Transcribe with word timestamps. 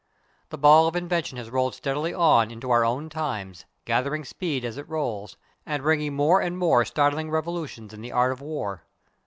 The 0.49 0.57
ball 0.57 0.87
of 0.87 0.95
invention 0.95 1.37
has 1.37 1.51
rolled 1.51 1.75
steadily 1.75 2.11
on 2.11 2.49
into 2.49 2.71
our 2.71 2.83
own 2.83 3.07
times, 3.07 3.65
gathering 3.85 4.23
size 4.25 4.63
as 4.63 4.77
it 4.79 4.89
rolls, 4.89 5.37
and 5.63 5.83
bringing 5.83 6.15
more 6.15 6.41
and 6.41 6.57
more 6.57 6.83
startling 6.85 7.29
revolutions 7.29 7.93
in 7.93 8.01
the 8.01 8.11
art 8.11 8.31
of 8.31 8.41
war. 8.41 8.83